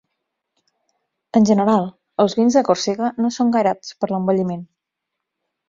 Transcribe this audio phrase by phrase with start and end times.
[1.39, 1.85] En general,
[2.25, 4.69] els vins de Còrsega no són gaire aptes per l'envelliment.